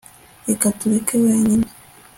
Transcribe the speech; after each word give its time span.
reka 0.47 0.67
tureke 0.79 1.13
wenyine 1.25 1.67